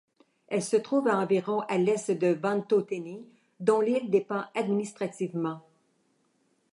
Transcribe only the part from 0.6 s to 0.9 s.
se